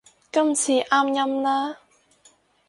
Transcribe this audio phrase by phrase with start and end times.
[0.31, 1.77] 今次啱音啦